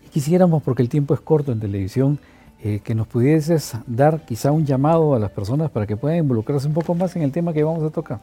Y 0.06 0.10
quisiéramos, 0.10 0.62
porque 0.62 0.84
el 0.84 0.90
tiempo 0.90 1.16
es 1.16 1.20
corto 1.20 1.52
en 1.52 1.60
televisión, 1.60 2.20
eh, 2.64 2.82
que 2.84 2.94
nos 2.94 3.08
pudieses 3.08 3.74
dar 3.88 4.24
quizá 4.24 4.52
un 4.52 4.68
llamado 4.68 5.16
a 5.16 5.20
las 5.20 5.32
personas 5.32 5.72
para 5.72 5.88
que 5.88 5.98
puedan 5.98 6.20
involucrarse 6.20 6.68
un 6.68 6.76
poco 6.76 6.94
más 6.94 7.16
en 7.16 7.24
el 7.24 7.32
tema 7.32 7.54
que 7.54 7.64
vamos 7.64 7.84
a 7.84 7.90
tocar. 7.90 8.20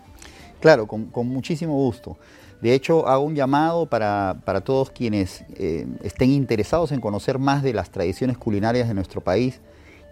Claro, 0.60 0.86
con, 0.86 1.10
muchísimo 1.26 1.74
gusto. 1.74 2.16
De 2.62 2.72
hecho, 2.72 3.08
hago 3.08 3.24
un 3.24 3.34
llamado 3.34 3.86
para, 3.86 4.36
todos 4.64 4.90
quienes 4.90 5.44
eh, 5.56 5.88
estén 6.04 6.30
interesados 6.30 6.92
en 6.92 7.00
conocer 7.00 7.40
más 7.40 7.64
de 7.64 7.72
las 7.72 7.90
tradiciones 7.90 8.38
culinarias 8.38 8.86
de 8.86 8.94
nuestro 8.94 9.20
país 9.22 9.60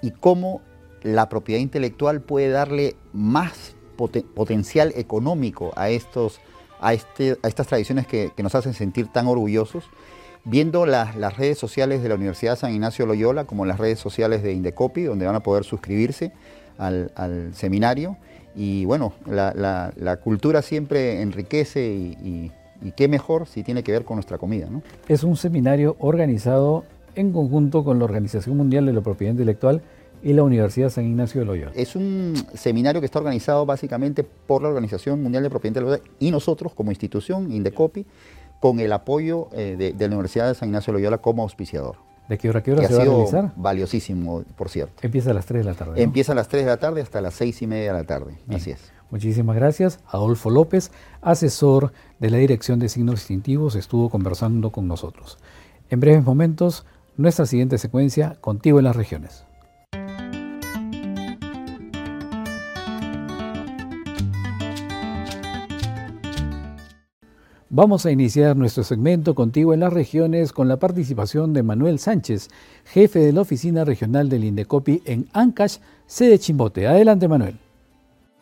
y 0.03 0.11
cómo 0.11 0.61
la 1.03 1.29
propiedad 1.29 1.61
intelectual 1.61 2.21
puede 2.21 2.49
darle 2.49 2.97
más 3.13 3.75
potencial 4.35 4.93
económico 4.97 5.73
a, 5.77 5.91
estos, 5.91 6.41
a, 6.81 6.93
este, 6.95 7.37
a 7.43 7.49
estas 7.49 7.67
tradiciones 7.67 8.07
que, 8.07 8.33
nos 8.43 8.55
hacen 8.55 8.75
sentir 8.75 9.09
tan 9.09 9.27
orgullosos 9.27 9.85
viendo 10.45 10.87
las, 10.87 11.15
redes 11.37 11.59
sociales 11.59 12.03
de 12.03 12.09
la 12.09 12.17
Universidad 12.17 12.57
San 12.57 12.73
Ignacio 12.73 13.07
Loyola, 13.07 13.45
como 13.45 13.65
las 13.65 13.79
redes 13.79 14.01
sociales 14.01 14.43
de 14.43 14.53
Indecopi, 14.53 15.03
donde 15.03 15.27
van 15.27 15.37
a 15.37 15.41
poder 15.41 15.65
suscribirse 15.65 16.33
al, 16.79 17.51
seminario. 17.55 18.17
Y 18.55 18.85
bueno, 18.85 19.13
la, 19.27 20.19
cultura 20.23 20.63
siempre 20.63 21.23
enriquece 21.23 21.87
y, 21.87 22.51
qué 22.97 23.07
mejor 23.07 23.47
si 23.47 23.63
tiene 23.63 23.85
que 23.85 23.93
ver 23.93 24.05
con 24.05 24.17
nuestra 24.17 24.39
comida. 24.39 24.67
¿no? 24.69 24.83
Es 25.07 25.23
un 25.23 25.37
seminario 25.37 25.95
organizado 26.01 26.85
en 27.15 27.33
conjunto 27.33 27.85
con 27.85 28.01
la 28.01 28.07
Organización 28.07 28.57
Mundial 28.57 28.87
de 28.87 28.93
la 28.93 29.01
Propiedad 29.03 29.33
Intelectual 29.33 29.83
y 30.23 30.33
la 30.33 30.43
Universidad 30.43 30.91
San 30.91 31.05
Ignacio 31.05 31.41
de 31.41 31.47
Loyola. 31.47 31.73
Es 31.75 31.97
un 31.97 32.35
seminario 32.55 33.01
que 33.01 33.07
está 33.07 33.19
organizado 33.19 33.67
básicamente 33.67 34.25
por 34.25 34.63
la 34.63 34.69
Organización 34.69 35.23
Mundial 35.23 35.43
de 35.43 35.51
Propiedad 35.51 35.81
Intelectual 35.81 36.11
y 36.19 36.31
nosotros 36.31 36.75
como 36.75 36.91
institución, 36.91 37.53
Indecopi, 37.53 38.07
con 38.61 38.79
el 38.79 38.93
apoyo 38.93 39.49
eh, 39.53 39.95
de, 39.97 40.09
la 40.09 40.15
Universidad 40.15 40.49
de 40.49 40.55
San 40.55 40.69
Ignacio 40.69 40.93
de 40.93 41.01
Loyola 41.01 41.19
como 41.19 41.43
auspiciador. 41.43 41.97
¿De 42.29 42.39
qué 42.39 42.49
hora, 42.49 42.63
qué 42.63 42.73
hora 42.73 42.87
se 42.87 42.95
va 42.95 43.03
a 43.03 43.05
realizar? 43.05 43.53
Valiosísimo, 43.57 44.45
por 44.57 44.69
cierto. 44.69 44.95
Empieza 45.03 45.33
a 45.33 45.35
las 45.35 45.45
3 45.47 45.65
de 45.65 45.71
la 45.71 45.77
tarde. 45.77 46.03
Empieza 46.03 46.33
a 46.33 46.35
las 46.37 46.47
3 46.49 46.65
de 46.65 46.71
la 46.71 46.77
tarde 46.77 47.03
hasta 47.03 47.21
las 47.21 47.35
6 47.35 47.63
y 47.63 47.67
media 47.67 47.93
de 47.93 47.99
la 47.99 48.05
tarde. 48.05 48.39
Así 48.49 48.71
es. 48.71 48.93
Muchísimas 49.11 49.57
gracias. 49.57 49.99
Adolfo 50.07 50.49
López, 50.49 50.93
asesor 51.21 51.93
de 52.21 52.31
la 52.31 52.39
Dirección 52.39 52.79
de 52.79 52.89
Signos 52.89 53.17
Distintivos, 53.17 53.75
estuvo 53.75 54.09
conversando 54.09 54.71
con 54.71 54.87
nosotros. 54.87 55.39
En 55.91 56.01
breves 56.01 56.25
momentos, 56.25 56.87
nuestra 57.17 57.45
siguiente 57.45 57.77
secuencia, 57.77 58.37
Contigo 58.41 58.79
en 58.79 58.85
las 58.85 58.97
Regiones. 58.97 59.45
Vamos 67.75 68.05
a 68.05 68.11
iniciar 68.11 68.55
nuestro 68.55 68.85
segmento 68.85 69.35
contigo 69.35 69.73
en 69.73 69.81
las 69.81 69.95
regiones 69.95 70.53
con 70.53 70.69
la 70.69 70.79
participación 70.79 71.55
de 71.55 71.63
Manuel 71.63 71.99
Sánchez, 71.99 72.51
jefe 72.85 73.21
de 73.21 73.33
la 73.33 73.41
oficina 73.41 73.83
regional 73.87 74.29
del 74.29 74.45
Indecopi 74.45 75.01
en 75.07 75.27
Ancash, 75.33 75.79
sede 76.07 76.39
Chimbote. 76.39 76.87
Adelante, 76.87 77.29
Manuel. 77.29 77.57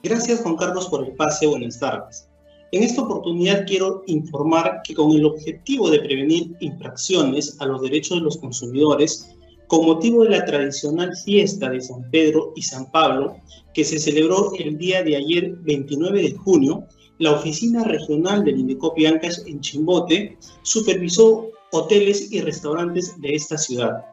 Gracias, 0.03 0.41
Juan 0.41 0.57
Carlos, 0.57 0.89
por 0.89 1.07
el 1.07 1.13
pase. 1.13 1.47
Buenas 1.47 1.79
tardes. 1.79 2.27
En 2.73 2.83
esta 2.83 3.03
oportunidad 3.03 3.65
quiero 3.69 4.03
informar 4.09 4.81
que 4.83 4.97
con 4.97 5.13
el 5.13 5.25
objetivo 5.25 5.89
de 5.91 6.01
prevenir 6.01 6.57
infracciones 6.59 7.57
a 7.61 7.67
los 7.67 7.83
derechos 7.83 8.19
de 8.19 8.25
los 8.25 8.37
consumidores, 8.37 9.31
con 9.69 9.87
motivo 9.87 10.25
de 10.25 10.31
la 10.31 10.45
tradicional 10.45 11.17
fiesta 11.17 11.71
de 11.71 11.81
San 11.81 12.03
Pedro 12.11 12.53
y 12.57 12.63
San 12.63 12.91
Pablo, 12.91 13.37
que 13.75 13.85
se 13.85 14.01
celebró 14.01 14.51
el 14.59 14.77
día 14.77 15.05
de 15.05 15.15
ayer 15.15 15.55
29 15.61 16.21
de 16.21 16.35
junio, 16.35 16.89
la 17.21 17.33
oficina 17.33 17.85
regional 17.85 18.45
del 18.45 18.59
Indecopi 18.61 19.05
Ancash 19.05 19.41
en 19.47 19.61
Chimbote 19.61 20.39
supervisó 20.63 21.51
hoteles 21.71 22.33
y 22.33 22.41
restaurantes 22.41 23.21
de 23.21 23.35
esta 23.35 23.59
ciudad. 23.59 24.07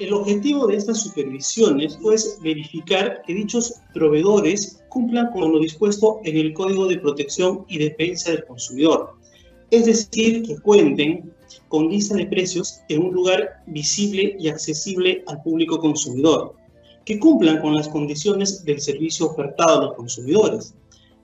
El 0.00 0.14
objetivo 0.14 0.66
de 0.66 0.76
estas 0.76 1.02
supervisiones 1.02 1.98
fue 2.00 2.16
verificar 2.42 3.20
que 3.26 3.34
dichos 3.34 3.74
proveedores 3.92 4.82
cumplan 4.88 5.30
con 5.30 5.52
lo 5.52 5.60
dispuesto 5.60 6.20
en 6.24 6.38
el 6.38 6.54
Código 6.54 6.86
de 6.86 6.96
Protección 6.96 7.66
y 7.68 7.76
Defensa 7.76 8.30
del 8.30 8.46
Consumidor, 8.46 9.18
es 9.70 9.84
decir, 9.84 10.42
que 10.42 10.56
cuenten 10.56 11.30
con 11.68 11.90
lista 11.90 12.14
de 12.14 12.28
precios 12.28 12.80
en 12.88 13.02
un 13.02 13.12
lugar 13.12 13.62
visible 13.66 14.36
y 14.38 14.48
accesible 14.48 15.22
al 15.26 15.42
público 15.42 15.78
consumidor, 15.80 16.54
que 17.04 17.18
cumplan 17.18 17.60
con 17.60 17.74
las 17.74 17.88
condiciones 17.88 18.64
del 18.64 18.80
servicio 18.80 19.26
ofertado 19.26 19.80
a 19.80 19.84
los 19.84 19.94
consumidores, 19.96 20.74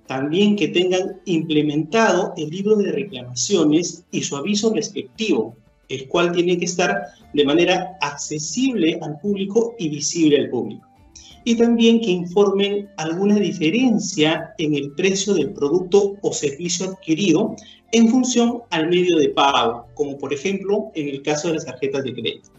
también 0.06 0.56
que 0.56 0.68
tengan 0.68 1.20
implementado 1.24 2.34
el 2.36 2.50
libro 2.50 2.76
de 2.76 2.92
reclamaciones 2.92 4.04
y 4.10 4.22
su 4.22 4.36
aviso 4.36 4.72
respectivo, 4.74 5.56
el 5.88 6.08
cual 6.08 6.32
tiene 6.32 6.58
que 6.58 6.66
estar 6.66 7.02
de 7.32 7.44
manera 7.44 7.96
accesible 8.00 8.98
al 9.02 9.18
público 9.20 9.74
y 9.78 9.88
visible 9.88 10.40
al 10.40 10.50
público. 10.50 10.86
Y 11.46 11.56
también 11.56 12.00
que 12.00 12.10
informen 12.10 12.88
alguna 12.96 13.36
diferencia 13.36 14.54
en 14.58 14.74
el 14.74 14.92
precio 14.92 15.34
del 15.34 15.52
producto 15.52 16.16
o 16.22 16.32
servicio 16.32 16.86
adquirido 16.86 17.54
en 17.92 18.08
función 18.08 18.62
al 18.70 18.88
medio 18.88 19.18
de 19.18 19.28
pago, 19.28 19.86
como 19.94 20.16
por 20.16 20.32
ejemplo 20.32 20.90
en 20.94 21.08
el 21.08 21.22
caso 21.22 21.48
de 21.48 21.54
las 21.54 21.66
tarjetas 21.66 22.02
de 22.04 22.14
crédito. 22.14 22.50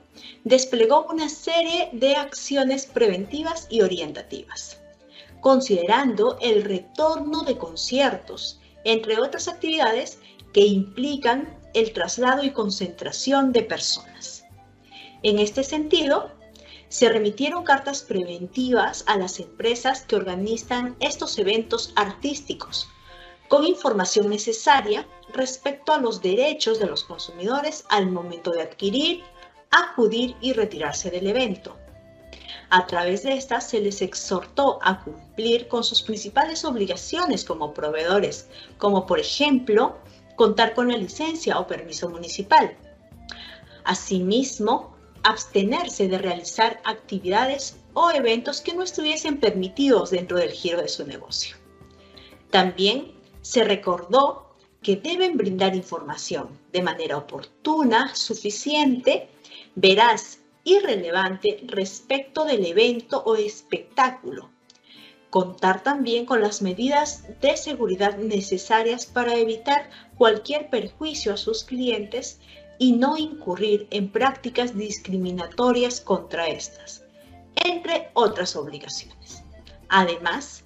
desplegó 0.44 1.06
una 1.10 1.30
serie 1.30 1.88
de 1.92 2.14
acciones 2.14 2.84
preventivas 2.84 3.66
y 3.70 3.80
orientativas, 3.80 4.78
considerando 5.40 6.36
el 6.42 6.62
retorno 6.62 7.44
de 7.44 7.56
conciertos, 7.56 8.60
entre 8.84 9.18
otras 9.18 9.48
actividades 9.48 10.18
que 10.52 10.66
implican 10.66 11.56
el 11.72 11.94
traslado 11.94 12.44
y 12.44 12.50
concentración 12.50 13.50
de 13.50 13.62
personas. 13.62 14.44
En 15.22 15.38
este 15.38 15.64
sentido, 15.64 16.30
se 16.92 17.08
remitieron 17.08 17.64
cartas 17.64 18.02
preventivas 18.02 19.02
a 19.06 19.16
las 19.16 19.40
empresas 19.40 20.02
que 20.02 20.14
organizan 20.14 20.94
estos 21.00 21.38
eventos 21.38 21.90
artísticos, 21.96 22.86
con 23.48 23.64
información 23.64 24.28
necesaria 24.28 25.08
respecto 25.32 25.94
a 25.94 25.98
los 25.98 26.20
derechos 26.20 26.78
de 26.78 26.84
los 26.84 27.04
consumidores 27.04 27.86
al 27.88 28.10
momento 28.10 28.50
de 28.50 28.60
adquirir, 28.60 29.22
acudir 29.70 30.36
y 30.42 30.52
retirarse 30.52 31.10
del 31.10 31.28
evento. 31.28 31.78
A 32.68 32.86
través 32.86 33.22
de 33.22 33.38
estas 33.38 33.70
se 33.70 33.80
les 33.80 34.02
exhortó 34.02 34.78
a 34.82 35.02
cumplir 35.02 35.68
con 35.68 35.84
sus 35.84 36.02
principales 36.02 36.62
obligaciones 36.62 37.42
como 37.42 37.72
proveedores, 37.72 38.48
como 38.76 39.06
por 39.06 39.18
ejemplo 39.18 39.96
contar 40.36 40.74
con 40.74 40.88
la 40.88 40.98
licencia 40.98 41.58
o 41.58 41.66
permiso 41.66 42.10
municipal. 42.10 42.76
Asimismo, 43.82 44.91
abstenerse 45.22 46.08
de 46.08 46.18
realizar 46.18 46.80
actividades 46.84 47.76
o 47.94 48.10
eventos 48.10 48.60
que 48.60 48.74
no 48.74 48.82
estuviesen 48.82 49.38
permitidos 49.38 50.10
dentro 50.10 50.38
del 50.38 50.50
giro 50.50 50.80
de 50.80 50.88
su 50.88 51.06
negocio. 51.06 51.56
También 52.50 53.12
se 53.40 53.64
recordó 53.64 54.56
que 54.82 54.96
deben 54.96 55.36
brindar 55.36 55.76
información 55.76 56.58
de 56.72 56.82
manera 56.82 57.16
oportuna, 57.16 58.14
suficiente, 58.14 59.28
veraz 59.74 60.40
y 60.64 60.78
relevante 60.80 61.60
respecto 61.66 62.44
del 62.44 62.66
evento 62.66 63.22
o 63.24 63.36
espectáculo. 63.36 64.50
Contar 65.30 65.82
también 65.82 66.26
con 66.26 66.40
las 66.40 66.60
medidas 66.60 67.24
de 67.40 67.56
seguridad 67.56 68.18
necesarias 68.18 69.06
para 69.06 69.34
evitar 69.36 69.88
cualquier 70.18 70.68
perjuicio 70.68 71.32
a 71.32 71.38
sus 71.38 71.64
clientes 71.64 72.38
y 72.82 72.90
no 72.90 73.16
incurrir 73.16 73.86
en 73.92 74.10
prácticas 74.10 74.76
discriminatorias 74.76 76.00
contra 76.00 76.48
estas, 76.48 77.04
entre 77.54 78.10
otras 78.14 78.56
obligaciones. 78.56 79.44
Además, 79.88 80.64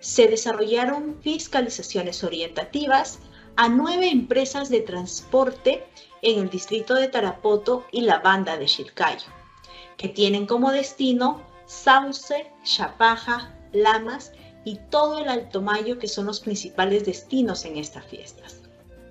se 0.00 0.26
desarrollaron 0.26 1.16
fiscalizaciones 1.20 2.24
orientativas 2.24 3.20
a 3.54 3.68
nueve 3.68 4.08
empresas 4.08 4.68
de 4.68 4.80
transporte 4.80 5.86
en 6.22 6.40
el 6.40 6.50
distrito 6.50 6.94
de 6.94 7.06
Tarapoto 7.06 7.86
y 7.92 8.00
la 8.00 8.18
banda 8.18 8.56
de 8.56 8.66
Chilcayo, 8.66 9.28
que 9.96 10.08
tienen 10.08 10.46
como 10.46 10.72
destino 10.72 11.40
Sauce, 11.66 12.50
Chapaja, 12.64 13.54
Lamas 13.72 14.32
y 14.64 14.80
todo 14.90 15.20
el 15.20 15.28
Alto 15.28 15.62
Mayo, 15.62 16.00
que 16.00 16.08
son 16.08 16.26
los 16.26 16.40
principales 16.40 17.06
destinos 17.06 17.64
en 17.64 17.76
estas 17.76 18.04
fiestas, 18.06 18.56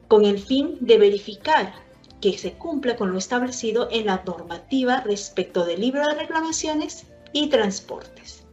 con 0.10 0.26
el 0.26 0.40
fin 0.40 0.76
de 0.82 0.98
verificar 0.98 1.93
que 2.24 2.38
se 2.38 2.54
cumpla 2.54 2.96
con 2.96 3.12
lo 3.12 3.18
establecido 3.18 3.90
en 3.92 4.06
la 4.06 4.24
normativa 4.26 5.02
respecto 5.02 5.66
del 5.66 5.82
libro 5.82 6.08
de 6.08 6.16
reclamaciones 6.16 7.06
y 7.34 7.50
transportes. 7.50 8.46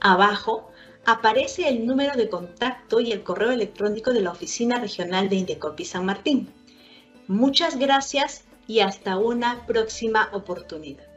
Abajo 0.00 0.72
aparece 1.04 1.68
el 1.68 1.86
número 1.86 2.16
de 2.16 2.28
contacto 2.28 2.98
y 2.98 3.12
el 3.12 3.22
correo 3.22 3.52
electrónico 3.52 4.12
de 4.12 4.22
la 4.22 4.32
Oficina 4.32 4.80
Regional 4.80 5.28
de 5.28 5.36
Indecopi 5.36 5.84
San 5.84 6.06
Martín. 6.06 6.52
Muchas 7.28 7.78
gracias 7.78 8.42
y 8.66 8.80
hasta 8.80 9.16
una 9.16 9.64
próxima 9.64 10.28
oportunidad. 10.32 11.07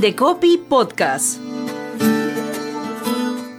Indecopi 0.00 0.56
Podcast. 0.56 1.38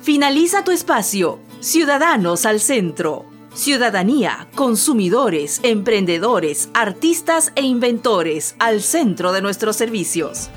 Finaliza 0.01 0.63
tu 0.63 0.71
espacio. 0.71 1.37
Ciudadanos 1.59 2.47
al 2.47 2.59
centro. 2.59 3.27
Ciudadanía, 3.53 4.47
consumidores, 4.55 5.59
emprendedores, 5.61 6.69
artistas 6.73 7.51
e 7.55 7.61
inventores 7.61 8.55
al 8.57 8.81
centro 8.81 9.33
de 9.33 9.43
nuestros 9.43 9.75
servicios. 9.75 10.49